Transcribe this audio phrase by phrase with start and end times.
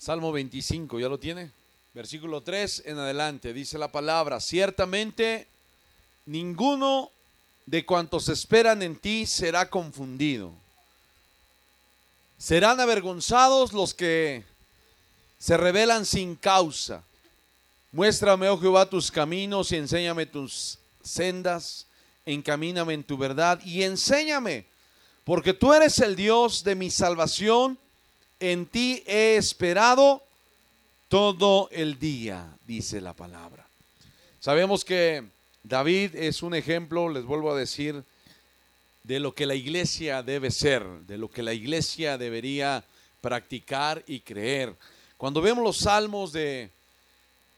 [0.00, 1.50] Salmo 25, ¿ya lo tiene?
[1.92, 5.46] Versículo 3 en adelante, dice la palabra, ciertamente
[6.24, 7.10] ninguno
[7.66, 10.54] de cuantos esperan en ti será confundido.
[12.38, 14.42] Serán avergonzados los que
[15.38, 17.04] se rebelan sin causa.
[17.92, 21.86] Muéstrame, oh Jehová, tus caminos y enséñame tus sendas.
[22.24, 24.64] Encamíname en tu verdad y enséñame,
[25.24, 27.78] porque tú eres el Dios de mi salvación.
[28.40, 30.22] En ti he esperado
[31.08, 33.66] todo el día, dice la palabra.
[34.40, 35.24] Sabemos que
[35.62, 38.02] David es un ejemplo, les vuelvo a decir,
[39.04, 42.84] de lo que la iglesia debe ser, de lo que la iglesia debería
[43.20, 44.74] practicar y creer.
[45.18, 46.70] Cuando vemos los salmos de,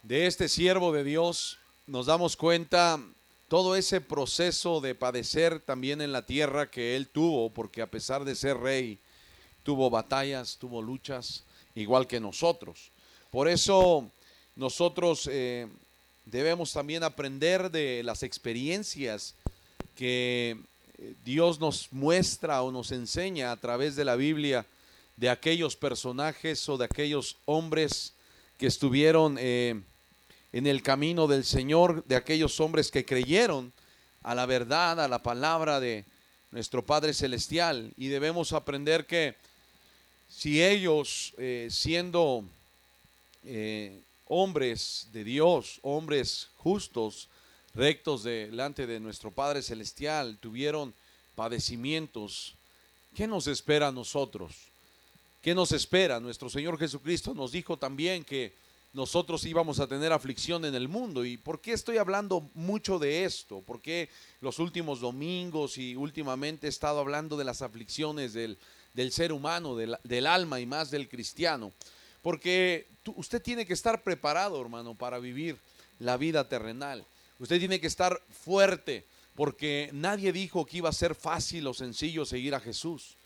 [0.01, 2.99] de este siervo de Dios, nos damos cuenta
[3.47, 8.25] todo ese proceso de padecer también en la tierra que él tuvo, porque a pesar
[8.25, 8.99] de ser rey,
[9.63, 11.43] tuvo batallas, tuvo luchas,
[11.75, 12.91] igual que nosotros.
[13.31, 14.09] Por eso
[14.55, 15.67] nosotros eh,
[16.25, 19.35] debemos también aprender de las experiencias
[19.95, 20.57] que
[20.97, 24.65] eh, Dios nos muestra o nos enseña a través de la Biblia
[25.17, 28.13] de aquellos personajes o de aquellos hombres
[28.57, 29.81] que estuvieron eh,
[30.51, 33.73] en el camino del Señor, de aquellos hombres que creyeron
[34.21, 36.05] a la verdad, a la palabra de
[36.51, 37.91] nuestro Padre Celestial.
[37.97, 39.35] Y debemos aprender que
[40.35, 42.43] si ellos, eh, siendo
[43.45, 47.29] eh, hombres de Dios, hombres justos,
[47.75, 50.93] rectos delante de nuestro Padre Celestial, tuvieron
[51.35, 52.55] padecimientos,
[53.15, 54.55] ¿qué nos espera a nosotros?
[55.41, 56.19] ¿Qué nos espera?
[56.19, 58.53] Nuestro Señor Jesucristo nos dijo también que
[58.91, 61.25] nosotros íbamos a tener aflicción en el mundo.
[61.25, 63.63] ¿Y por qué estoy hablando mucho de esto?
[63.65, 64.09] Porque
[64.41, 68.57] los últimos domingos y últimamente he estado hablando de las aflicciones del,
[69.11, 71.71] ser humano, del, del, alma y más del cristiano?
[72.21, 75.57] Porque usted tiene que estar preparado, hermano, para vivir
[75.99, 77.05] la vida terrenal.
[77.39, 79.05] Usted tiene que estar fuerte,
[79.35, 83.17] porque nadie dijo que iba a ser fácil o sencillo seguir a Jesús.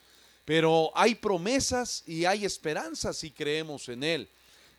[0.45, 4.29] Pero hay promesas y hay esperanzas si creemos en Él.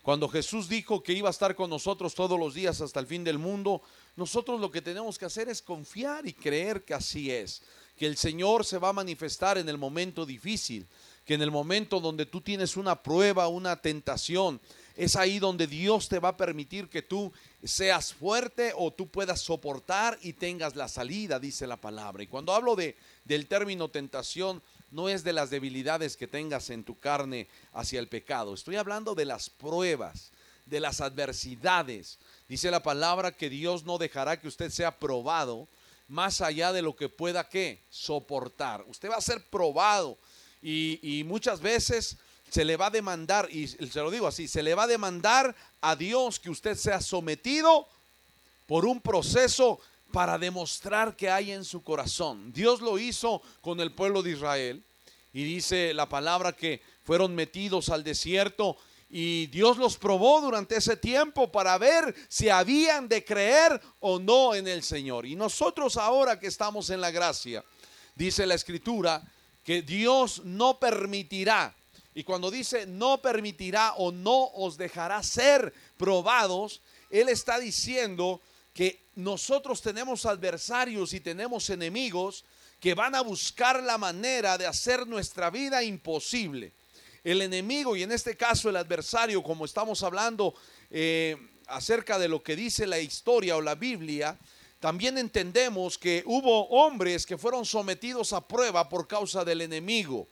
[0.02, 3.22] Cuando Jesús dijo que iba a estar con nosotros todos los días hasta el fin
[3.22, 3.82] del mundo,
[4.16, 7.62] nosotros lo que tenemos que hacer es confiar y creer que así es,
[7.98, 10.86] que el Señor se va a manifestar en el momento difícil,
[11.26, 14.60] que en el momento donde tú tienes una prueba, una tentación,
[14.96, 17.32] es ahí donde Dios te va a permitir que tú
[17.62, 22.22] seas fuerte o tú puedas soportar y tengas la salida, dice la palabra.
[22.22, 26.82] Y cuando hablo de, del término tentación, no es de las debilidades que tengas en
[26.82, 28.54] tu carne hacia el pecado.
[28.54, 30.32] Estoy hablando de las pruebas,
[30.66, 32.18] de las adversidades.
[32.48, 35.68] Dice la palabra que Dios no dejará que usted sea probado
[36.08, 38.84] más allá de lo que pueda que soportar.
[38.88, 40.18] Usted va a ser probado
[40.62, 42.16] y, y muchas veces
[42.50, 45.54] se le va a demandar, y se lo digo así, se le va a demandar
[45.80, 47.86] a Dios que usted sea sometido
[48.66, 49.80] por un proceso
[50.12, 52.52] para demostrar que hay en su corazón.
[52.52, 54.82] Dios lo hizo con el pueblo de Israel
[55.32, 58.76] y dice la palabra que fueron metidos al desierto
[59.10, 64.54] y Dios los probó durante ese tiempo para ver si habían de creer o no
[64.54, 65.24] en el Señor.
[65.24, 67.64] Y nosotros ahora que estamos en la gracia,
[68.14, 69.22] dice la escritura,
[69.64, 71.74] que Dios no permitirá.
[72.14, 78.42] Y cuando dice no permitirá o no os dejará ser probados, Él está diciendo
[78.74, 82.44] que nosotros tenemos adversarios y tenemos enemigos
[82.78, 86.72] que van a buscar la manera de hacer nuestra vida imposible.
[87.24, 90.54] El enemigo y en este caso el adversario, como estamos hablando
[90.90, 91.36] eh,
[91.66, 94.38] acerca de lo que dice la historia o la Biblia,
[94.80, 100.28] también entendemos que hubo hombres que fueron sometidos a prueba por causa del enemigo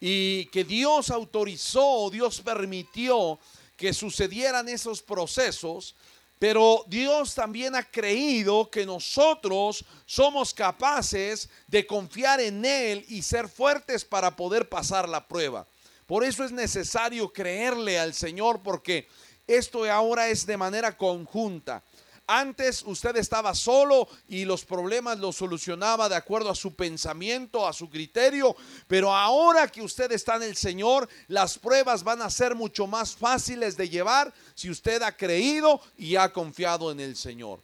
[0.00, 3.38] y que Dios autorizó Dios permitió
[3.76, 5.94] que sucedieran esos procesos
[6.38, 13.48] pero Dios también ha creído que nosotros somos capaces de confiar en Él y ser
[13.48, 15.66] fuertes para poder pasar la prueba.
[16.06, 19.08] Por eso es necesario creerle al Señor porque
[19.46, 21.82] esto ahora es de manera conjunta.
[22.26, 27.74] Antes usted estaba solo y los problemas los solucionaba de acuerdo a su pensamiento, a
[27.74, 28.56] su criterio,
[28.86, 33.14] pero ahora que usted está en el Señor, las pruebas van a ser mucho más
[33.14, 37.60] fáciles de llevar si usted ha creído y ha confiado en el Señor.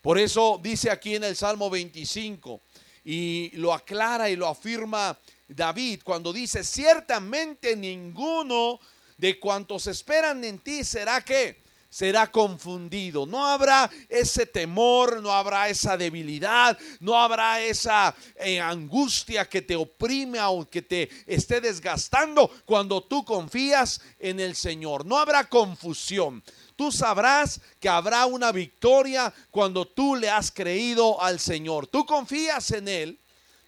[0.00, 2.60] Por eso dice aquí en el Salmo 25
[3.04, 5.18] y lo aclara y lo afirma
[5.54, 8.80] David cuando dice, ciertamente ninguno
[9.16, 11.62] de cuantos esperan en ti será que
[11.92, 13.26] será confundido.
[13.26, 19.76] No habrá ese temor, no habrá esa debilidad, no habrá esa eh, angustia que te
[19.76, 25.04] oprime o que te esté desgastando cuando tú confías en el Señor.
[25.04, 26.42] No habrá confusión.
[26.76, 31.86] Tú sabrás que habrá una victoria cuando tú le has creído al Señor.
[31.86, 33.18] Tú confías en Él,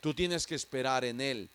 [0.01, 1.51] tú tienes que esperar en Él.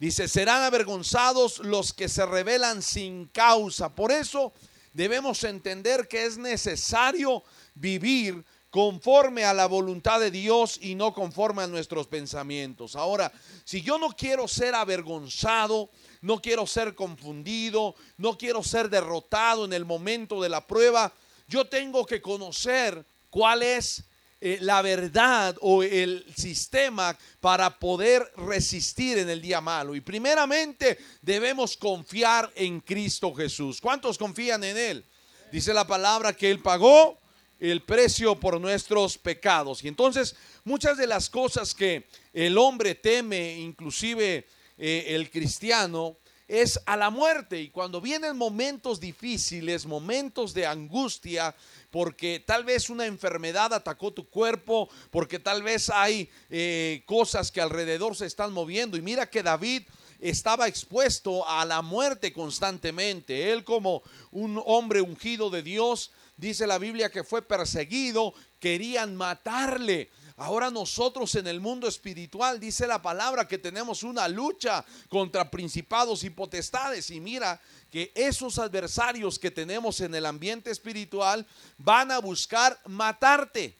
[0.00, 3.94] Dice, serán avergonzados los que se rebelan sin causa.
[3.94, 4.54] Por eso
[4.94, 7.44] debemos entender que es necesario
[7.74, 12.96] vivir conforme a la voluntad de Dios y no conforme a nuestros pensamientos.
[12.96, 13.30] Ahora,
[13.64, 15.90] si yo no quiero ser avergonzado,
[16.22, 21.12] no quiero ser confundido, no quiero ser derrotado en el momento de la prueba,
[21.46, 24.04] yo tengo que conocer cuál es
[24.42, 29.94] eh, la verdad o el sistema para poder resistir en el día malo.
[29.94, 33.80] Y primeramente debemos confiar en Cristo Jesús.
[33.80, 35.04] ¿Cuántos confían en Él?
[35.52, 37.18] Dice la palabra que Él pagó
[37.58, 39.84] el precio por nuestros pecados.
[39.84, 40.34] Y entonces
[40.64, 44.46] muchas de las cosas que el hombre teme, inclusive
[44.78, 46.16] eh, el cristiano,
[46.50, 47.60] es a la muerte.
[47.60, 51.54] Y cuando vienen momentos difíciles, momentos de angustia,
[51.90, 57.60] porque tal vez una enfermedad atacó tu cuerpo, porque tal vez hay eh, cosas que
[57.60, 58.96] alrededor se están moviendo.
[58.96, 59.82] Y mira que David
[60.20, 63.52] estaba expuesto a la muerte constantemente.
[63.52, 70.10] Él como un hombre ungido de Dios, dice la Biblia que fue perseguido, querían matarle.
[70.40, 76.24] Ahora nosotros en el mundo espiritual dice la palabra que tenemos una lucha contra principados
[76.24, 77.10] y potestades.
[77.10, 77.60] Y mira
[77.92, 81.46] que esos adversarios que tenemos en el ambiente espiritual
[81.76, 83.76] van a buscar matarte.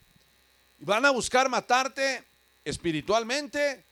[0.81, 2.25] Van a buscar matarte
[2.63, 3.83] espiritualmente,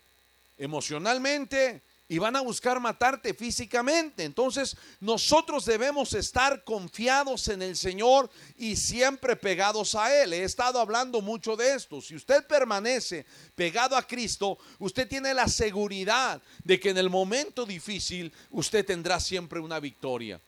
[0.59, 4.25] emocionalmente, y van a buscar matarte físicamente.
[4.25, 10.33] Entonces nosotros debemos estar confiados en el Señor y siempre pegados a Él.
[10.33, 12.01] He estado hablando mucho de esto.
[12.01, 17.67] Si usted permanece pegado a Cristo, usted tiene la seguridad de que en el momento
[17.67, 20.41] difícil usted tendrá siempre una victoria.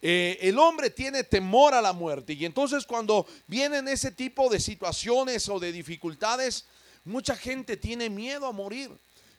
[0.00, 4.58] Eh, el hombre tiene temor a la muerte y entonces cuando vienen ese tipo de
[4.58, 6.64] situaciones o de dificultades,
[7.04, 8.90] mucha gente tiene miedo a morir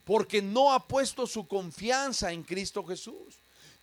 [0.03, 3.39] porque no ha puesto su confianza en Cristo Jesús.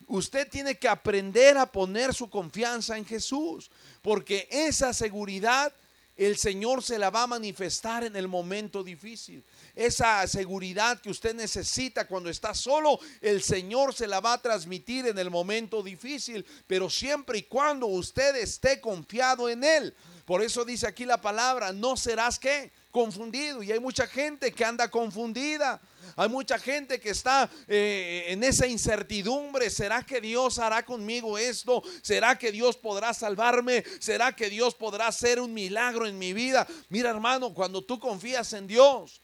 [0.07, 3.71] Usted tiene que aprender a poner su confianza en Jesús,
[4.01, 5.73] porque esa seguridad
[6.17, 9.43] el Señor se la va a manifestar en el momento difícil.
[9.73, 15.07] Esa seguridad que usted necesita cuando está solo, el Señor se la va a transmitir
[15.07, 19.95] en el momento difícil, pero siempre y cuando usted esté confiado en Él.
[20.25, 23.63] Por eso dice aquí la palabra, no serás que confundido.
[23.63, 25.81] Y hay mucha gente que anda confundida.
[26.15, 29.69] Hay mucha gente que está eh, en esa incertidumbre.
[29.69, 31.83] ¿Será que Dios hará conmigo esto?
[32.01, 33.83] ¿Será que Dios podrá salvarme?
[33.99, 36.67] ¿Será que Dios podrá hacer un milagro en mi vida?
[36.89, 39.21] Mira hermano, cuando tú confías en Dios,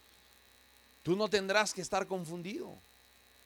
[1.03, 2.87] tú no tendrás que estar confundido.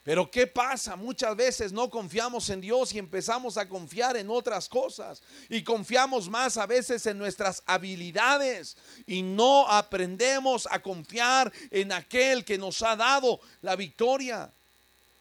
[0.04, 0.96] Pero ¿qué pasa?
[0.96, 5.22] Muchas veces no confiamos en Dios y empezamos a confiar en otras cosas.
[5.48, 12.44] Y confiamos más a veces en nuestras habilidades y no aprendemos a confiar en aquel
[12.44, 14.52] que nos ha dado la victoria.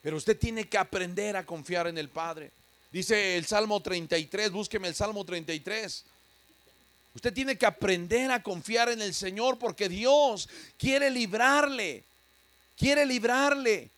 [0.01, 2.51] Pero usted tiene que aprender a confiar en el Padre.
[2.91, 6.05] Dice el Salmo 33, búsqueme el Salmo 33.
[7.15, 10.49] Usted tiene que aprender a confiar en el Señor porque Dios
[10.79, 12.03] quiere librarle.
[12.79, 13.91] Quiere librarle.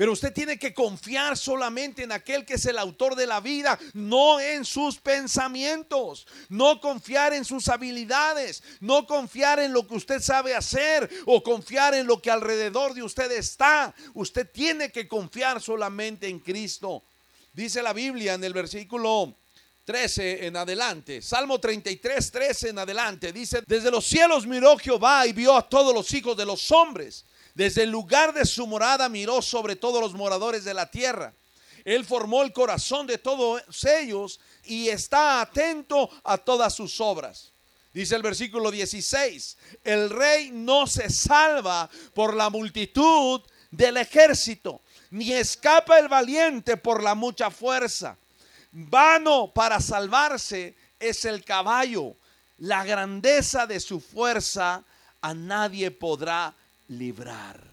[0.00, 3.78] Pero usted tiene que confiar solamente en aquel que es el autor de la vida,
[3.92, 10.22] no en sus pensamientos, no confiar en sus habilidades, no confiar en lo que usted
[10.22, 13.94] sabe hacer o confiar en lo que alrededor de usted está.
[14.14, 17.02] Usted tiene que confiar solamente en Cristo.
[17.52, 19.36] Dice la Biblia en el versículo
[19.84, 21.20] 13 en adelante.
[21.20, 23.34] Salmo 33, 13 en adelante.
[23.34, 27.26] Dice, desde los cielos miró Jehová y vio a todos los hijos de los hombres
[27.54, 31.32] desde el lugar de su morada miró sobre todos los moradores de la tierra.
[31.84, 37.52] Él formó el corazón de todos ellos y está atento a todas sus obras.
[37.92, 43.40] Dice el versículo 16, el rey no se salva por la multitud
[43.70, 48.16] del ejército, ni escapa el valiente por la mucha fuerza.
[48.70, 52.14] Vano para salvarse es el caballo,
[52.58, 54.84] la grandeza de su fuerza
[55.20, 56.54] a nadie podrá
[56.90, 57.70] librar.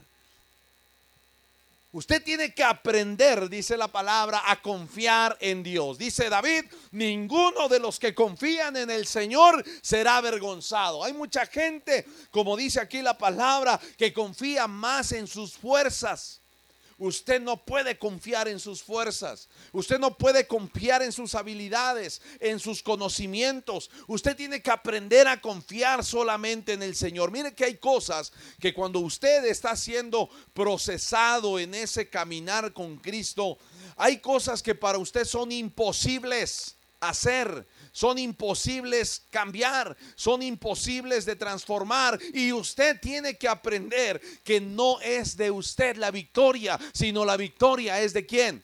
[1.93, 5.97] Usted tiene que aprender, dice la palabra, a confiar en Dios.
[5.97, 11.03] Dice David, ninguno de los que confían en el Señor será avergonzado.
[11.03, 16.41] Hay mucha gente, como dice aquí la palabra, que confía más en sus fuerzas
[16.99, 19.49] Usted no puede confiar en sus fuerzas.
[19.71, 23.91] Usted no puede confiar en sus habilidades, en sus conocimientos.
[24.07, 27.31] Usted tiene que aprender a confiar solamente en el Señor.
[27.31, 33.59] Mire que hay cosas que cuando usted está siendo procesado en ese caminar con Cristo,
[33.95, 42.19] hay cosas que para usted son imposibles hacer son imposibles cambiar, son imposibles de transformar.
[42.31, 47.99] Y usted tiene que aprender que no es de usted la victoria, sino la victoria
[47.99, 48.63] es de quién?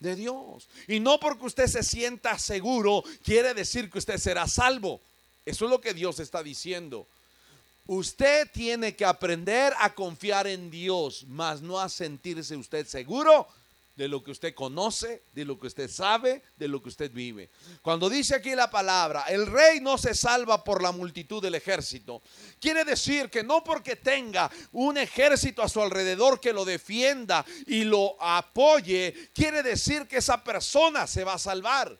[0.00, 0.68] De Dios.
[0.88, 5.00] Y no porque usted se sienta seguro, quiere decir que usted será salvo.
[5.46, 7.06] Eso es lo que Dios está diciendo.
[7.86, 13.46] Usted tiene que aprender a confiar en Dios, más no a sentirse usted seguro
[13.96, 17.50] de lo que usted conoce, de lo que usted sabe, de lo que usted vive.
[17.82, 22.22] Cuando dice aquí la palabra, el rey no se salva por la multitud del ejército,
[22.60, 27.84] quiere decir que no porque tenga un ejército a su alrededor que lo defienda y
[27.84, 31.96] lo apoye, quiere decir que esa persona se va a salvar.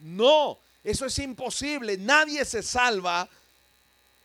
[0.00, 1.96] No, eso es imposible.
[1.98, 3.28] Nadie se salva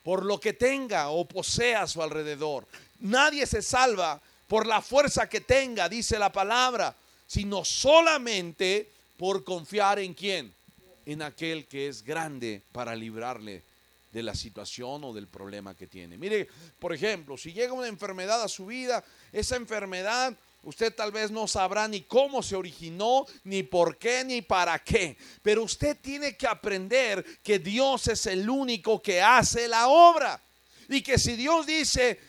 [0.03, 2.65] por lo que tenga o posea a su alrededor.
[2.99, 6.95] Nadie se salva por la fuerza que tenga, dice la palabra,
[7.27, 10.53] sino solamente por confiar en quién,
[11.05, 13.63] en aquel que es grande para librarle
[14.11, 16.17] de la situación o del problema que tiene.
[16.17, 16.47] Mire,
[16.79, 20.35] por ejemplo, si llega una enfermedad a su vida, esa enfermedad
[20.65, 25.17] usted tal vez no sabrá ni cómo se originó, ni por qué, ni para qué.
[25.41, 30.41] Pero usted tiene que aprender que Dios es el único que hace la obra.
[30.89, 32.19] Y que si Dios dice,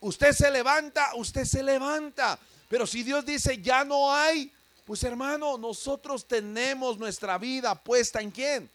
[0.00, 2.38] Usted se levanta, usted se levanta.
[2.68, 4.52] Pero si Dios dice ya no hay,
[4.84, 8.70] pues hermano, nosotros tenemos nuestra vida puesta en quién.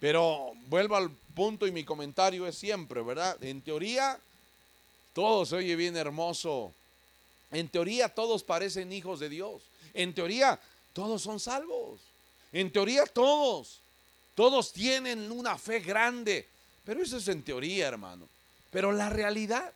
[0.00, 3.42] Pero vuelvo al punto y mi comentario es siempre, ¿verdad?
[3.42, 4.18] En teoría,
[5.12, 6.72] todo se oye bien hermoso.
[7.50, 9.62] En teoría, todos parecen hijos de Dios.
[9.94, 10.58] En teoría,
[10.92, 12.00] todos son salvos.
[12.52, 13.80] En teoría, todos.
[14.34, 16.48] Todos tienen una fe grande.
[16.84, 18.26] Pero eso es en teoría, hermano.
[18.70, 19.72] Pero la realidad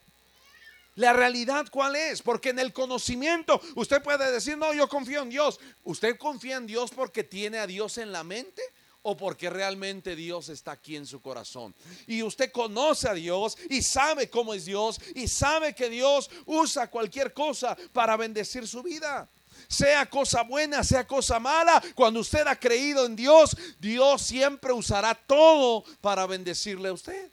[0.97, 5.31] la realidad cuál es, porque en el conocimiento usted puede decir, no, yo confío en
[5.31, 5.61] Dios.
[5.85, 8.63] ¿Usted confía en Dios porque tiene a Dios en la mente?
[9.09, 11.73] o porque realmente Dios está aquí en su corazón.
[12.09, 16.91] Y usted conoce a Dios y sabe cómo es Dios y sabe que Dios usa
[16.91, 19.29] cualquier cosa para bendecir su vida.
[19.69, 25.15] Sea cosa buena, sea cosa mala, cuando usted ha creído en Dios, Dios siempre usará
[25.15, 27.31] todo para bendecirle a usted.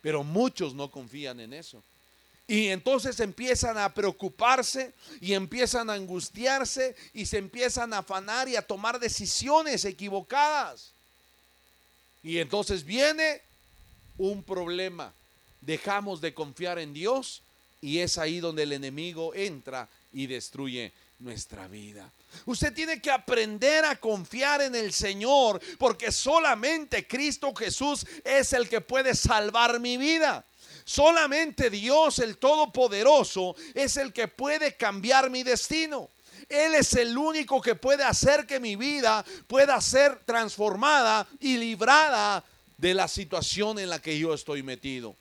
[0.00, 1.82] Pero muchos no confían en eso.
[2.48, 8.54] Y entonces empiezan a preocuparse y empiezan a angustiarse y se empiezan a afanar y
[8.54, 10.92] a tomar decisiones equivocadas.
[12.22, 13.42] Y entonces viene
[14.16, 15.12] un problema.
[15.60, 17.42] Dejamos de confiar en Dios
[17.80, 22.10] y es ahí donde el enemigo entra y destruye nuestra vida.
[22.44, 28.68] Usted tiene que aprender a confiar en el Señor porque solamente Cristo Jesús es el
[28.68, 30.44] que puede salvar mi vida.
[30.86, 36.10] Solamente Dios, el Todopoderoso, es el que puede cambiar mi destino.
[36.48, 42.44] Él es el único que puede hacer que mi vida pueda ser transformada y librada
[42.78, 45.16] de la situación en la que yo estoy metido.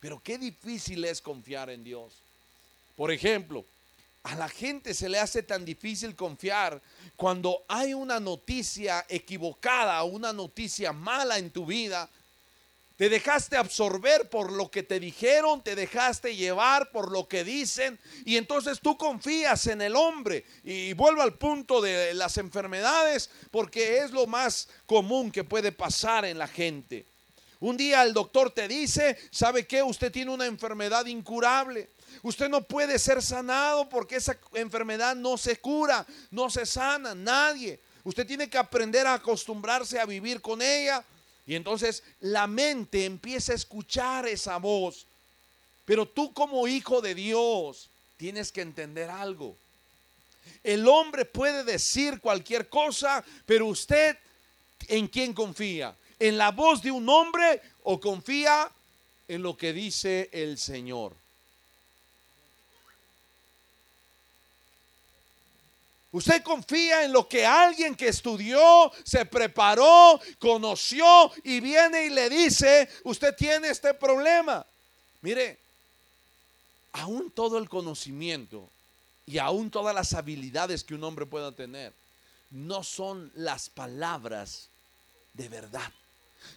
[0.00, 2.12] Pero qué difícil es confiar en Dios.
[2.96, 3.64] Por ejemplo,
[4.24, 6.82] a la gente se le hace tan difícil confiar
[7.14, 12.10] cuando hay una noticia equivocada, una noticia mala en tu vida
[12.96, 17.98] te dejaste absorber por lo que te dijeron, te dejaste llevar por lo que dicen
[18.24, 20.44] y entonces tú confías en el hombre.
[20.62, 26.24] Y vuelvo al punto de las enfermedades porque es lo más común que puede pasar
[26.24, 27.06] en la gente.
[27.58, 29.82] Un día el doctor te dice, ¿sabe qué?
[29.82, 31.90] Usted tiene una enfermedad incurable.
[32.22, 37.80] Usted no puede ser sanado porque esa enfermedad no se cura, no se sana, nadie.
[38.04, 41.04] Usted tiene que aprender a acostumbrarse a vivir con ella
[41.46, 45.06] y entonces la mente empieza a escuchar esa voz.
[45.84, 49.56] Pero tú como hijo de Dios tienes que entender algo.
[50.62, 54.16] El hombre puede decir cualquier cosa, pero usted
[54.88, 55.94] en quién confía?
[56.18, 58.70] ¿En la voz de un hombre o confía
[59.28, 61.14] en lo que dice el Señor?
[66.14, 72.30] Usted confía en lo que alguien que estudió, se preparó, conoció y viene y le
[72.30, 74.64] dice, usted tiene este problema.
[75.22, 75.58] Mire,
[76.92, 78.70] aún todo el conocimiento
[79.26, 81.92] y aún todas las habilidades que un hombre pueda tener,
[82.52, 84.68] no son las palabras
[85.32, 85.90] de verdad.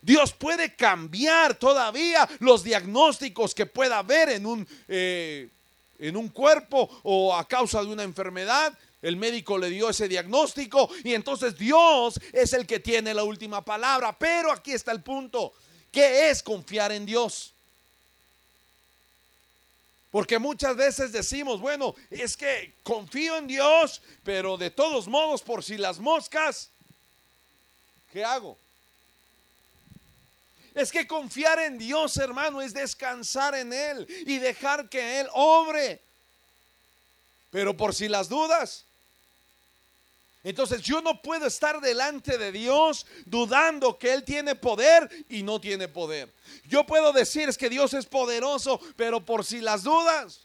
[0.04, 5.50] Dios puede cambiar todavía los diagnósticos que pueda haber en un eh,
[6.00, 8.78] en un cuerpo o a causa de una enfermedad.
[9.02, 13.64] El médico le dio ese diagnóstico y entonces Dios es el que tiene la última
[13.64, 14.18] palabra.
[14.18, 15.54] Pero aquí está el punto.
[15.92, 17.54] ¿Qué es confiar en Dios?
[20.10, 25.64] Porque muchas veces decimos, bueno, es que confío en Dios, pero de todos modos, por
[25.64, 26.72] si las moscas,
[28.12, 28.58] ¿qué hago?
[30.74, 36.02] Es que confiar en Dios, hermano, es descansar en Él y dejar que Él obre.
[37.58, 38.86] Pero por si las dudas,
[40.44, 45.60] entonces yo no puedo estar delante de Dios dudando que Él tiene poder y no
[45.60, 46.32] tiene poder.
[46.66, 50.42] Yo puedo decir es que Dios es poderoso, pero por si las dudas.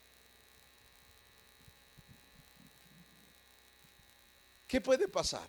[4.67, 5.47] ¿Qué puede pasar?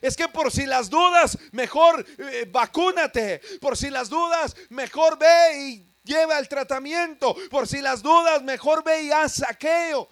[0.00, 3.40] Es que por si las dudas, mejor eh, vacúnate.
[3.60, 7.34] Por si las dudas, mejor ve y lleva el tratamiento.
[7.50, 10.08] Por si las dudas, mejor ve y haz saqueo.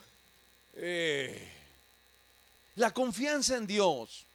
[0.75, 1.49] Eh,
[2.77, 4.27] la confianza en Dios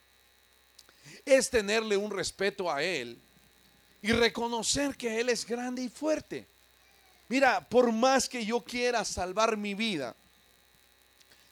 [1.25, 3.19] es tenerle un respeto a Él
[4.01, 6.47] y reconocer que Él es grande y fuerte.
[7.27, 10.15] Mira, por más que yo quiera salvar mi vida,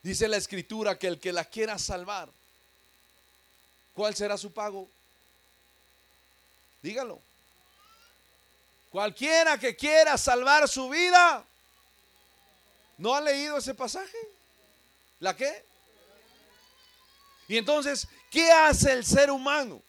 [0.01, 2.29] dice la escritura que el que la quiera salvar,
[3.93, 4.87] ¿cuál será su pago?
[6.81, 7.19] Dígalo.
[8.95, 11.43] Cualquiera que quiera salvar su vida,
[12.97, 14.17] ¿no ha leído ese pasaje?
[15.19, 15.65] ¿La qué?
[17.49, 19.81] Y entonces, ¿qué hace el ser humano?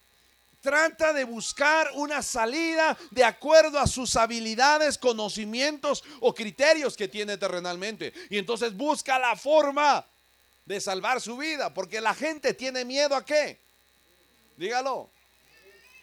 [0.59, 7.37] Trata de buscar una salida de acuerdo a sus habilidades, conocimientos o criterios que tiene
[7.37, 8.11] terrenalmente.
[8.29, 10.05] Y entonces busca la forma
[10.65, 13.57] de salvar su vida, porque la gente tiene miedo a qué?
[14.57, 15.09] Dígalo.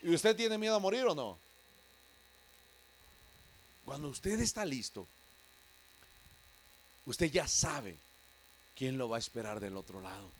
[0.00, 1.43] ¿Y usted tiene miedo a morir o no?
[3.84, 5.06] Cuando usted está listo,
[7.06, 7.96] usted ya sabe
[8.76, 10.30] quién lo va a esperar del otro lado.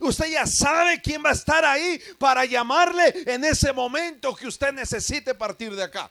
[0.00, 4.72] Usted ya sabe quién va a estar ahí para llamarle en ese momento que usted
[4.72, 6.10] necesite partir de acá.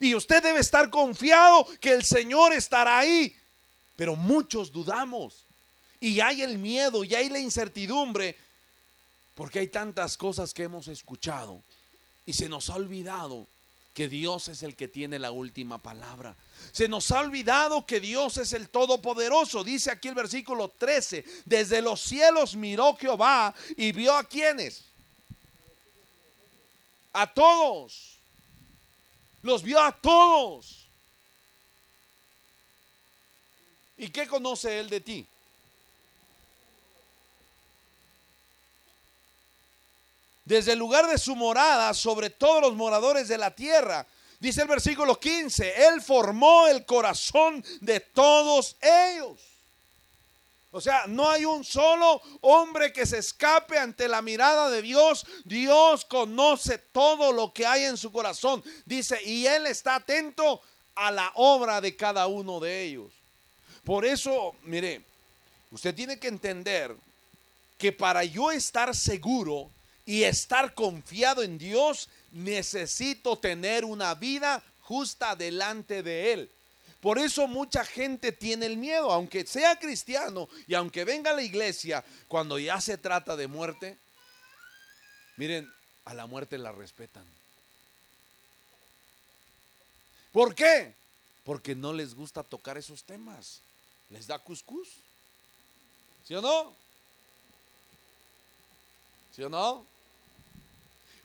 [0.00, 3.36] Y usted debe estar confiado que el Señor estará ahí.
[3.96, 5.44] Pero muchos dudamos.
[6.00, 8.36] Y hay el miedo y hay la incertidumbre.
[9.34, 11.62] Porque hay tantas cosas que hemos escuchado.
[12.24, 13.46] Y se nos ha olvidado
[13.94, 16.34] que Dios es el que tiene la última palabra.
[16.72, 19.62] Se nos ha olvidado que Dios es el Todopoderoso.
[19.62, 24.84] Dice aquí el versículo 13, desde los cielos miró Jehová y vio a quienes.
[27.12, 28.18] A todos.
[29.42, 30.88] Los vio a todos.
[33.98, 35.26] ¿Y qué conoce Él de ti?
[40.44, 44.06] Desde el lugar de su morada sobre todos los moradores de la tierra.
[44.40, 49.40] Dice el versículo 15, Él formó el corazón de todos ellos.
[50.74, 55.26] O sea, no hay un solo hombre que se escape ante la mirada de Dios.
[55.44, 58.64] Dios conoce todo lo que hay en su corazón.
[58.86, 60.62] Dice, y Él está atento
[60.94, 63.12] a la obra de cada uno de ellos.
[63.84, 65.02] Por eso, mire,
[65.70, 66.96] usted tiene que entender
[67.76, 69.70] que para yo estar seguro
[70.04, 76.50] y estar confiado en Dios, necesito tener una vida justa delante de Él.
[77.00, 81.42] Por eso mucha gente tiene el miedo, aunque sea cristiano y aunque venga a la
[81.42, 83.98] iglesia, cuando ya se trata de muerte,
[85.36, 85.68] miren,
[86.04, 87.24] a la muerte la respetan.
[90.32, 90.94] ¿Por qué?
[91.44, 93.60] Porque no les gusta tocar esos temas.
[94.08, 94.88] Les da cuscús.
[96.24, 96.74] ¿Sí o no?
[99.34, 99.91] ¿Sí o no?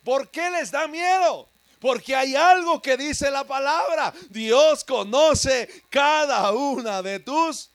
[0.07, 1.49] ¿Por qué les da miedo?
[1.81, 4.13] Porque hay algo que dice la palabra.
[4.29, 7.69] Dios conoce cada una de tus,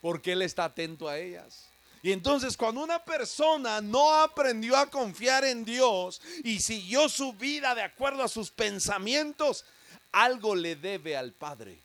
[0.00, 1.66] porque Él está atento a ellas.
[2.02, 7.72] Y entonces cuando una persona no aprendió a confiar en Dios y siguió su vida
[7.76, 9.64] de acuerdo a sus pensamientos,
[10.10, 11.78] algo le debe al Padre.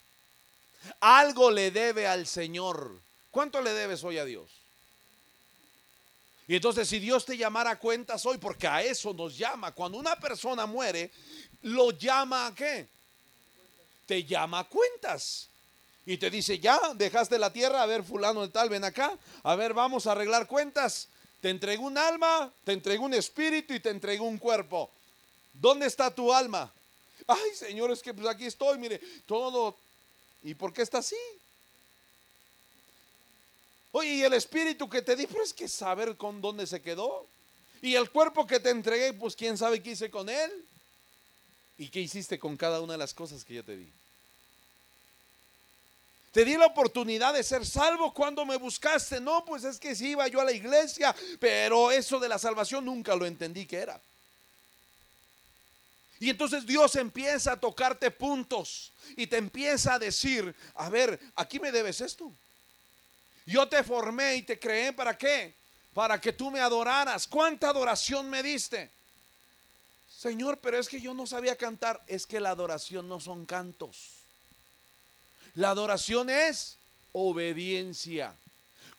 [1.00, 3.00] Algo le debe al Señor.
[3.30, 4.59] ¿Cuánto le debes hoy a Dios?
[6.50, 10.00] Y entonces si Dios te llamara a cuentas hoy, porque a eso nos llama, cuando
[10.00, 11.12] una persona muere,
[11.62, 12.88] lo llama a qué?
[14.08, 15.48] Te llama a cuentas.
[16.08, 19.56] Y te dice, ya, dejaste la tierra, a ver, fulano de tal, ven acá, a
[19.56, 21.08] ver, vamos a arreglar cuentas.
[21.40, 24.90] Te entrego un alma, te entrego un espíritu y te entrego un cuerpo.
[25.54, 26.74] ¿Dónde está tu alma?
[27.28, 29.78] Ay, Señor, es que pues aquí estoy, mire, todo.
[30.42, 31.16] ¿Y por qué está así?
[33.92, 37.28] Oye, y el espíritu que te di, pero es que saber con dónde se quedó.
[37.82, 40.66] Y el cuerpo que te entregué, pues quién sabe qué hice con él.
[41.78, 43.90] ¿Y qué hiciste con cada una de las cosas que yo te di?
[46.32, 49.20] Te di la oportunidad de ser salvo cuando me buscaste.
[49.20, 52.86] No, pues es que sí iba yo a la iglesia, pero eso de la salvación
[52.86, 54.00] nunca lo entendí que era.
[56.20, 61.60] Y entonces Dios empieza a tocarte puntos y te empieza a decir, a ver, aquí
[61.60, 62.32] me debes esto.
[63.50, 65.56] Yo te formé y te creé para qué?
[65.92, 67.28] Para que tú me adoraras.
[67.28, 68.92] ¿Cuánta adoración me diste?
[70.08, 72.00] Señor, pero es que yo no sabía cantar.
[72.06, 74.20] Es que la adoración no son cantos.
[75.56, 76.78] La adoración es
[77.12, 78.36] obediencia.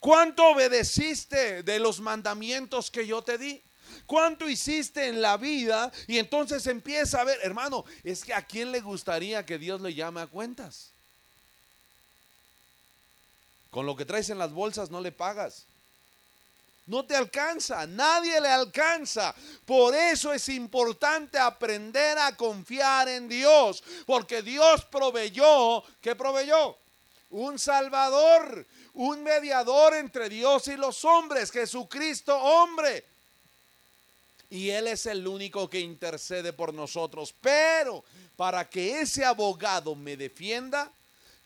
[0.01, 3.63] ¿Cuánto obedeciste de los mandamientos que yo te di?
[4.05, 5.93] ¿Cuánto hiciste en la vida?
[6.09, 9.95] Y entonces empieza a ver, hermano, es que a quién le gustaría que Dios le
[9.95, 10.91] llame a cuentas.
[13.70, 15.66] Con lo que traes en las bolsas no le pagas.
[16.87, 19.33] No te alcanza, nadie le alcanza.
[19.64, 26.76] Por eso es importante aprender a confiar en Dios, porque Dios proveyó, ¿qué proveyó?
[27.30, 33.04] Un Salvador, un mediador entre Dios y los hombres, Jesucristo hombre.
[34.50, 37.33] Y Él es el único que intercede por nosotros.
[37.40, 38.02] Pero
[38.35, 40.90] para que ese abogado me defienda,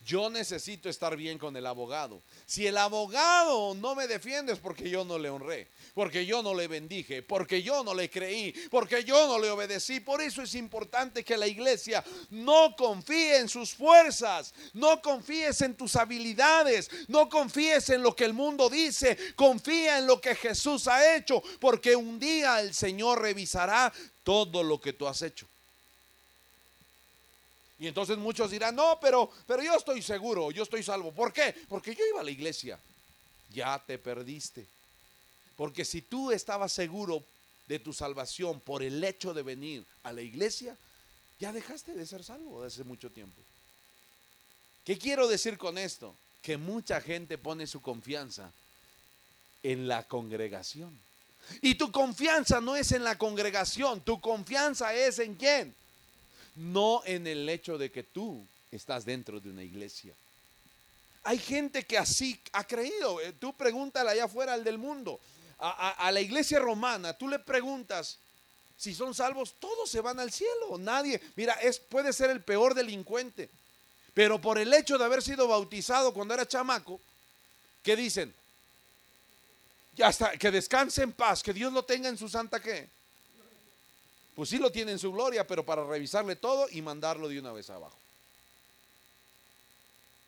[0.05, 2.21] yo necesito estar bien con el abogado.
[2.45, 6.53] Si el abogado no me defiende es porque yo no le honré, porque yo no
[6.53, 9.99] le bendije, porque yo no le creí, porque yo no le obedecí.
[9.99, 15.75] Por eso es importante que la iglesia no confíe en sus fuerzas, no confíes en
[15.75, 20.87] tus habilidades, no confíes en lo que el mundo dice, confía en lo que Jesús
[20.87, 23.91] ha hecho, porque un día el Señor revisará
[24.21, 25.47] todo lo que tú has hecho.
[27.77, 31.11] Y entonces muchos dirán, no, pero, pero yo estoy seguro, yo estoy salvo.
[31.11, 31.53] ¿Por qué?
[31.67, 32.79] Porque yo iba a la iglesia.
[33.51, 34.65] Ya te perdiste.
[35.55, 37.23] Porque si tú estabas seguro
[37.67, 40.77] de tu salvación por el hecho de venir a la iglesia,
[41.39, 43.41] ya dejaste de ser salvo desde hace mucho tiempo.
[44.85, 46.15] ¿Qué quiero decir con esto?
[46.41, 48.51] Que mucha gente pone su confianza
[49.63, 50.97] en la congregación.
[51.61, 55.75] Y tu confianza no es en la congregación, tu confianza es en quién?
[56.55, 60.13] No en el hecho de que tú estás dentro de una iglesia.
[61.23, 63.19] Hay gente que así ha creído.
[63.21, 65.19] Eh, tú pregúntale allá afuera al del mundo,
[65.57, 68.19] a, la iglesia romana, tú le preguntas
[68.77, 70.77] si son salvos, todos se van al cielo.
[70.77, 73.49] Nadie, mira, es, puede ser el peor delincuente,
[74.13, 76.99] pero por el hecho de haber sido bautizado cuando era chamaco,
[77.81, 78.33] ¿qué dicen?
[79.95, 82.89] Ya está, que descanse en paz, que Dios lo tenga en su santa qué
[84.35, 87.53] pues sí lo tiene en su gloria, pero para revisarle todo y mandarlo de una
[87.53, 87.97] vez abajo.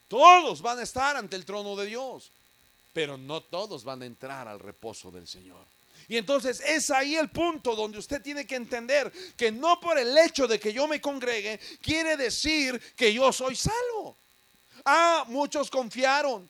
[0.08, 2.32] Todos van a estar ante el trono de Dios,
[2.94, 5.66] pero no todos van a entrar al reposo del Señor.
[6.08, 10.18] Y entonces es ahí el punto donde usted tiene que entender que no por el
[10.18, 14.16] hecho de que yo me congregue quiere decir que yo soy salvo.
[14.86, 16.50] Ah, muchos confiaron,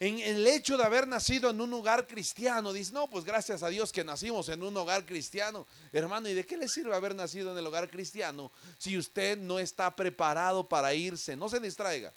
[0.00, 2.72] en el hecho de haber nacido en un hogar cristiano.
[2.72, 5.66] Dice, no, pues gracias a Dios que nacimos en un hogar cristiano.
[5.92, 9.58] Hermano, ¿y de qué le sirve haber nacido en el hogar cristiano si usted no
[9.58, 11.36] está preparado para irse?
[11.36, 12.12] No se distraiga.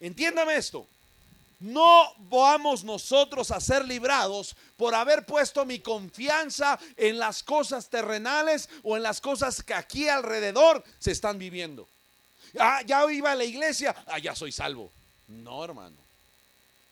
[0.00, 0.86] Entiéndame esto.
[1.58, 8.68] No vamos nosotros a ser librados por haber puesto mi confianza en las cosas terrenales
[8.82, 11.88] o en las cosas que aquí alrededor se están viviendo.
[12.58, 14.92] Ah, ya iba a la iglesia, ah, ya soy salvo.
[15.28, 16.05] No, hermano.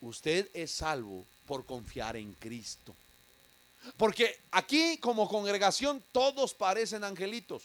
[0.05, 2.95] Usted es salvo por confiar en Cristo.
[3.97, 7.63] Porque aquí como congregación todos parecen angelitos.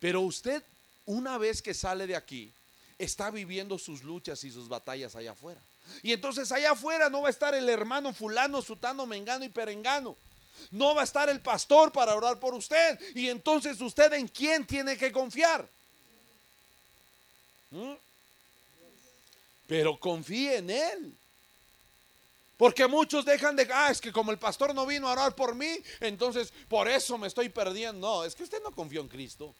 [0.00, 0.60] Pero usted
[1.06, 2.52] una vez que sale de aquí
[2.98, 5.60] está viviendo sus luchas y sus batallas allá afuera.
[6.02, 10.16] Y entonces allá afuera no va a estar el hermano fulano, sutano, mengano y perengano.
[10.72, 12.98] No va a estar el pastor para orar por usted.
[13.14, 15.68] Y entonces usted en quién tiene que confiar.
[17.70, 17.92] ¿Mm?
[19.72, 21.14] Pero confíe en Él.
[22.58, 25.54] Porque muchos dejan de, ah, es que como el pastor no vino a orar por
[25.54, 28.06] mí, entonces por eso me estoy perdiendo.
[28.06, 29.54] No, es que usted no confió en Cristo.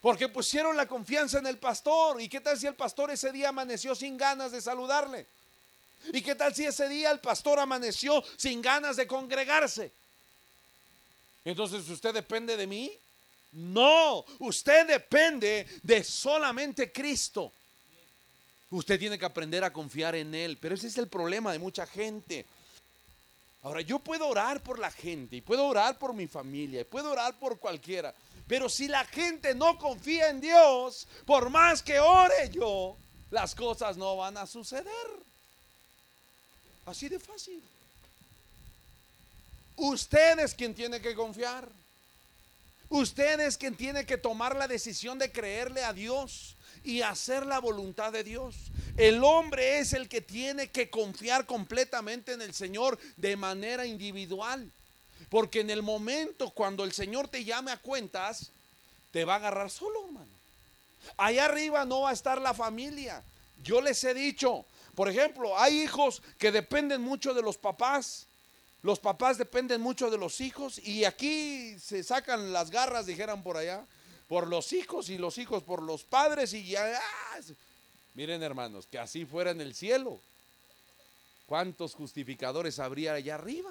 [0.00, 2.20] Porque pusieron la confianza en el pastor.
[2.22, 5.26] ¿Y qué tal si el pastor ese día amaneció sin ganas de saludarle?
[6.12, 9.90] ¿Y qué tal si ese día el pastor amaneció sin ganas de congregarse?
[11.44, 12.92] Entonces, ¿usted depende de mí?
[13.50, 17.52] No, usted depende de solamente Cristo.
[18.70, 20.58] Usted tiene que aprender a confiar en Él.
[20.60, 22.44] Pero ese es el problema de mucha gente.
[23.62, 27.10] Ahora, yo puedo orar por la gente y puedo orar por mi familia y puedo
[27.10, 28.14] orar por cualquiera.
[28.46, 32.96] Pero si la gente no confía en Dios, por más que ore yo,
[33.30, 35.28] las cosas no van a suceder.
[36.86, 37.62] Así de fácil.
[39.76, 41.68] Usted es quien tiene que confiar.
[42.90, 47.58] Usted es quien tiene que tomar la decisión de creerle a Dios y hacer la
[47.58, 48.54] voluntad de Dios.
[48.96, 54.70] El hombre es el que tiene que confiar completamente en el Señor de manera individual.
[55.28, 58.50] Porque en el momento cuando el Señor te llame a cuentas,
[59.10, 60.38] te va a agarrar solo, hermano.
[61.16, 63.22] Allá arriba no va a estar la familia.
[63.62, 68.27] Yo les he dicho, por ejemplo, hay hijos que dependen mucho de los papás.
[68.88, 73.58] Los papás dependen mucho de los hijos y aquí se sacan las garras, dijeran por
[73.58, 73.84] allá
[74.28, 76.96] por los hijos y los hijos por los padres y ya...
[76.96, 77.40] ¡ah!
[78.14, 80.18] Miren hermanos, que así fuera en el cielo.
[81.44, 83.70] ¿Cuántos justificadores habría allá arriba?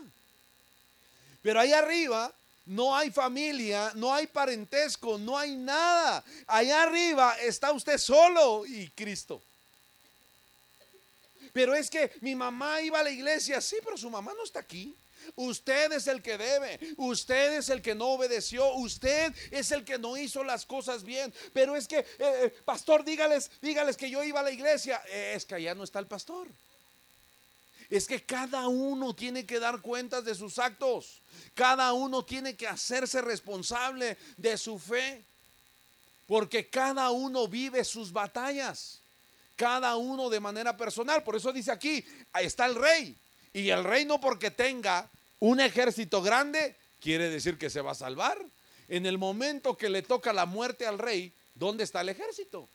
[1.42, 2.32] Pero allá arriba
[2.68, 6.24] no hay familia, no hay parentesco, no hay nada.
[6.46, 9.42] Allá arriba está usted solo y Cristo.
[11.54, 14.60] Pero es que mi mamá iba a la iglesia, sí, pero su mamá no está
[14.60, 14.96] aquí.
[15.36, 19.98] Usted es el que debe, usted es el que no obedeció, usted es el que
[19.98, 21.34] no hizo las cosas bien.
[21.54, 25.02] Pero es que, eh, eh, pastor, dígales, dígales que yo iba a la iglesia.
[25.08, 26.48] es que allá no está el pastor.
[27.90, 31.22] Es que cada uno tiene que dar cuentas de sus actos.
[31.54, 35.24] Cada uno tiene que hacerse responsable de su fe.
[36.28, 39.00] Porque cada uno vive sus batallas.
[39.56, 41.24] Cada uno de manera personal.
[41.24, 43.16] Por eso dice aquí, ahí está el rey.
[43.54, 45.10] Y el rey no porque tenga
[45.40, 48.38] un ejército grande, quiere decir que se va a salvar.
[48.88, 52.68] En el momento que le toca la muerte al rey, ¿dónde está el ejército?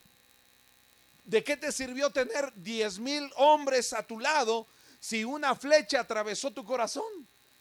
[1.25, 4.67] ¿De qué te sirvió tener diez mil hombres a tu lado
[5.01, 7.05] si una flecha atravesó tu corazón?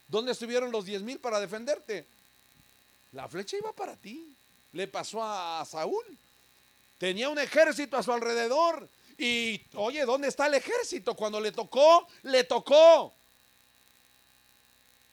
[0.08, 2.06] ¿Dónde estuvieron los diez mil para defenderte?
[3.14, 4.36] La flecha iba para ti.
[4.74, 6.04] Le pasó a Saúl.
[6.98, 8.88] Tenía un ejército a su alrededor.
[9.18, 11.16] Y oye, ¿dónde está el ejército?
[11.16, 13.14] Cuando le tocó, le tocó.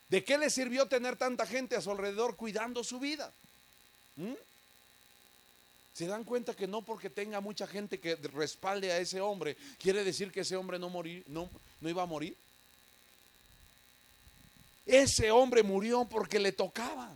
[0.09, 3.33] ¿De qué le sirvió tener tanta gente a su alrededor cuidando su vida?
[4.17, 4.33] ¿Mm?
[5.93, 10.05] ¿Se dan cuenta que no porque tenga mucha gente que respalde a ese hombre, quiere
[10.05, 12.37] decir que ese hombre no, no iba a morir?
[14.87, 17.13] Ese hombre murió porque le tocaba.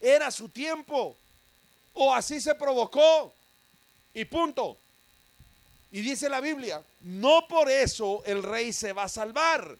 [0.00, 1.16] Era su tiempo.
[1.94, 3.32] O así se provocó.
[4.12, 4.76] Y punto.
[5.92, 9.78] Y dice la Biblia, no por eso el rey se va a salvar.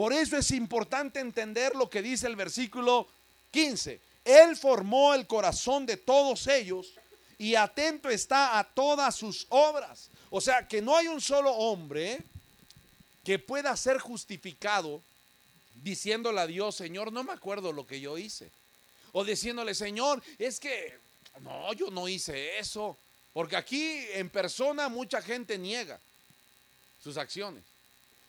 [0.00, 3.06] Por eso es importante entender lo que dice el versículo
[3.50, 4.00] 15.
[4.24, 6.94] Él formó el corazón de todos ellos
[7.36, 10.08] y atento está a todas sus obras.
[10.30, 12.18] O sea, que no hay un solo hombre
[13.24, 15.02] que pueda ser justificado
[15.82, 18.50] diciéndole a Dios, Señor, no me acuerdo lo que yo hice.
[19.12, 20.94] O diciéndole, Señor, es que,
[21.42, 22.96] no, yo no hice eso.
[23.34, 26.00] Porque aquí en persona mucha gente niega
[27.04, 27.69] sus acciones.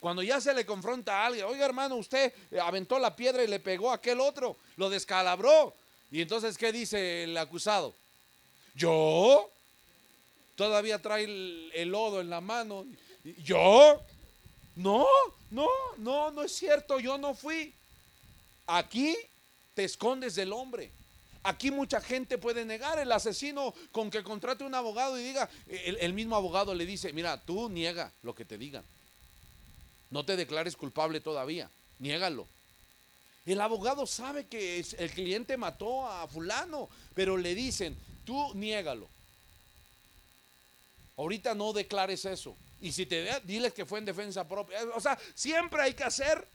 [0.02, 3.60] Cuando ya se le confronta a alguien, oiga hermano, usted aventó la piedra y le
[3.60, 5.76] pegó a aquel otro, lo descalabró.
[6.10, 7.94] Y entonces, ¿qué dice el acusado?
[8.74, 9.48] ¿Yo?
[10.56, 12.84] Todavía trae el, lodo en la mano.
[13.44, 14.02] ¿Yo?
[14.76, 15.06] No,
[15.52, 17.72] no, no, no es cierto, yo no fui.
[18.66, 19.16] Aquí
[19.76, 20.90] te escondes del hombre.
[21.44, 22.98] Aquí mucha gente puede negar.
[22.98, 27.14] El asesino con que contrate un abogado y diga, el, el mismo abogado le dice,
[27.14, 28.84] mira, tú niega lo que te digan.
[30.12, 31.70] No te declares culpable todavía,
[32.00, 32.46] niégalo.
[33.46, 39.08] El abogado sabe que el cliente mató a fulano, pero le dicen, tú niégalo.
[41.18, 42.56] Ahorita no declares eso.
[42.82, 44.80] Y si te diles que fue en defensa propia.
[44.96, 46.46] O sea, siempre hay que hacer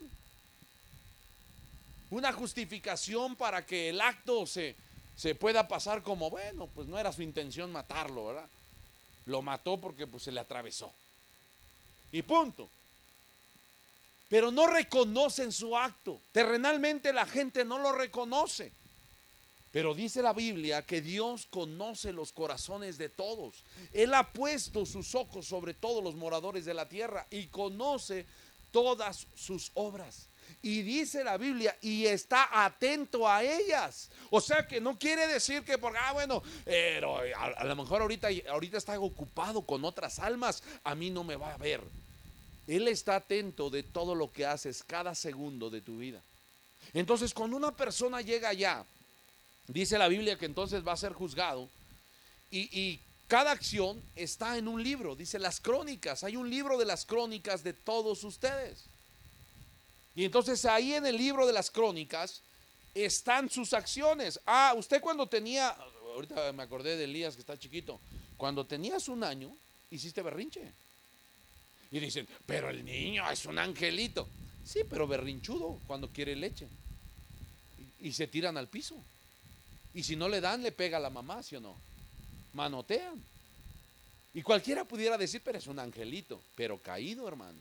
[2.10, 4.76] una justificación para que el acto se,
[5.16, 8.48] se pueda pasar como, bueno, pues no era su intención matarlo, ¿verdad?
[9.24, 10.92] Lo mató porque pues, se le atravesó.
[12.12, 12.68] Y punto
[14.28, 16.20] pero no reconocen su acto.
[16.32, 18.72] Terrenalmente la gente no lo reconoce.
[19.70, 23.62] Pero dice la Biblia que Dios conoce los corazones de todos.
[23.92, 28.26] Él ha puesto sus ojos sobre todos los moradores de la tierra y conoce
[28.70, 30.28] todas sus obras.
[30.62, 34.10] Y dice la Biblia, y está atento a ellas.
[34.30, 38.28] O sea que no quiere decir que, porque, ah, bueno, pero a, lo mejor ahorita,
[38.48, 41.82] ahorita está ocupado con otras almas, a mí no me va a ver.
[42.66, 46.20] Él está atento de todo lo que haces cada segundo de tu vida.
[46.92, 48.84] Entonces, cuando una persona llega allá,
[49.68, 51.68] dice la Biblia que entonces va a ser juzgado
[52.50, 57.04] y, cada acción está en un libro, dice las crónicas, hay un libro de las
[57.04, 58.84] crónicas de todos ustedes.
[60.14, 62.42] Y entonces ahí en el libro de las crónicas
[62.94, 64.38] están sus acciones.
[64.46, 65.76] Ah, usted cuando tenía,
[66.14, 67.98] ahorita me acordé de Elías que está chiquito,
[68.36, 69.52] cuando tenías un año,
[69.90, 70.72] hiciste berrinche.
[71.90, 74.28] Y dicen, pero el niño es un angelito.
[74.64, 76.66] Sí, pero berrinchudo cuando quiere leche.
[78.00, 78.96] Y, se tiran al piso.
[79.94, 81.76] Y si no le dan, le pega a la mamá, ¿sí o no?
[82.52, 83.22] Manotean.
[84.34, 87.58] Y cualquiera pudiera decir, pero es un angelito, pero caído, hermano.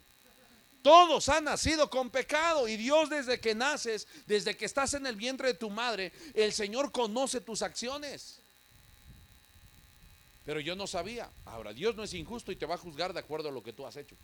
[0.81, 5.15] Todos han nacido con pecado y Dios desde que naces, desde que estás en el
[5.15, 8.39] vientre de tu madre, el Señor conoce tus acciones.
[10.45, 11.29] Pero yo no sabía.
[11.45, 13.73] Ahora, Dios no es injusto y te va a juzgar de acuerdo a lo que
[13.73, 14.15] tú has hecho.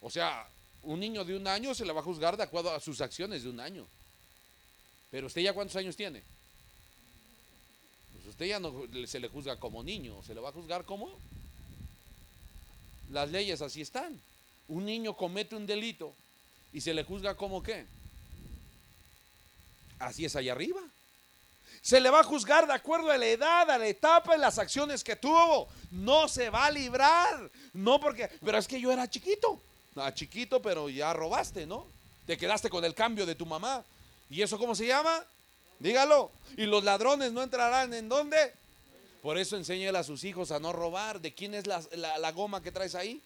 [0.00, 0.46] O sea,
[0.82, 3.42] un niño de un año se le va a juzgar de acuerdo a sus acciones
[3.42, 3.86] de un año.
[5.10, 6.22] Pero usted ya cuántos años tiene?
[8.12, 8.72] Pues usted ya no
[9.06, 11.18] se le juzga como niño, se le va a juzgar como
[13.10, 14.20] las leyes así están.
[14.68, 16.14] Un niño comete un delito
[16.72, 17.86] y se le juzga como qué.
[19.98, 20.82] Así es allá arriba.
[21.82, 24.58] Se le va a juzgar de acuerdo a la edad, a la etapa, y las
[24.58, 25.68] acciones que tuvo.
[25.90, 27.50] No se va a librar.
[27.72, 29.60] No porque, pero es que yo era chiquito.
[29.96, 31.86] Ah, chiquito, pero ya robaste, ¿no?
[32.26, 33.84] Te quedaste con el cambio de tu mamá.
[34.28, 35.24] ¿Y eso cómo se llama?
[35.78, 36.30] Dígalo.
[36.56, 38.52] ¿Y los ladrones no entrarán en dónde?
[39.22, 41.20] Por eso enséñale a sus hijos a no robar.
[41.20, 43.22] ¿De quién es la, goma que traes ahí?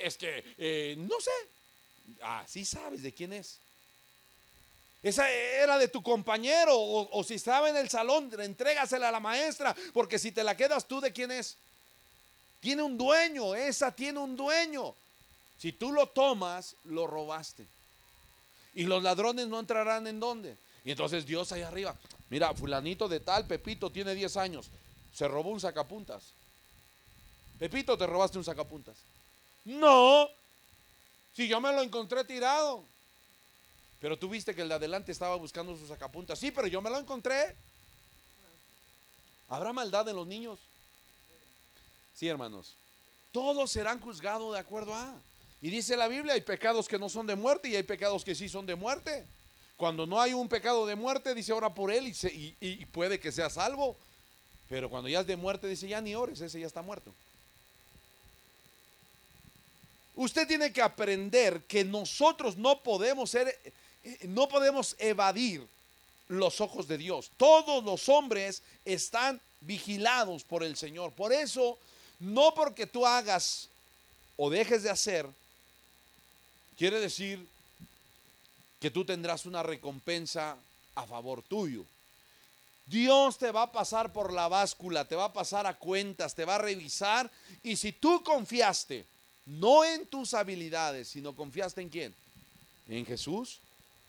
[0.00, 1.30] Es, que, eh, no sé.
[2.22, 3.58] Ah, sí sabes de quién es.
[5.02, 9.74] Esa era de tu compañero o, si estaba en el salón, entrégasela a la maestra,
[9.92, 11.56] porque si te la quedas tú, ¿de quién es?
[12.60, 14.94] Tiene un dueño, esa tiene un dueño.
[15.58, 17.64] Si tú lo tomas, lo robaste.
[18.74, 20.56] Y los ladrones no entrarán en dónde.
[20.84, 21.94] Y entonces Dios ahí arriba,
[22.30, 24.70] mira, fulanito de tal, Pepito tiene 10 años
[25.16, 26.34] se robó un sacapuntas.
[27.58, 28.98] Pepito, te robaste un sacapuntas.
[29.64, 30.28] No,
[31.34, 32.84] si yo me lo encontré tirado.
[34.00, 36.38] Pero tú viste que el de adelante estaba buscando su sacapuntas.
[36.38, 37.56] Sí, pero yo me lo encontré.
[39.48, 40.58] ¿Habrá maldad en los niños?
[42.14, 42.74] Sí, hermanos.
[43.32, 45.14] Todos serán juzgados de acuerdo a.
[45.62, 48.34] Y dice la Biblia, hay pecados que no son de muerte y hay pecados que
[48.34, 49.26] sí son de muerte.
[49.76, 53.32] Cuando no hay un pecado de muerte, dice ahora por él y, y puede que
[53.32, 53.96] sea salvo.
[54.68, 57.14] Pero cuando ya es de muerte, dice, ya ni ores, ese ya está muerto.
[60.16, 63.54] Usted tiene que aprender que nosotros no podemos ser,
[64.22, 65.66] no podemos evadir
[66.28, 67.30] los ojos de Dios.
[67.36, 71.12] Todos los hombres están vigilados por el Señor.
[71.12, 71.78] Por eso,
[72.20, 73.68] no porque tú hagas
[74.36, 75.26] o dejes de hacer,
[76.76, 77.46] quiere decir
[78.80, 80.56] que tú tendrás una recompensa
[80.94, 81.84] a favor tuyo.
[82.86, 86.44] Dios te va a pasar por la báscula, te va a pasar a cuentas, te
[86.44, 87.30] va a revisar.
[87.62, 89.04] Y si tú confiaste,
[89.46, 92.14] no en tus habilidades, sino confiaste en quién?
[92.88, 93.58] En Jesús,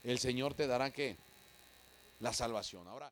[0.07, 1.17] el Señor te dará qué?
[2.19, 2.87] La salvación.
[2.87, 3.11] Ahora.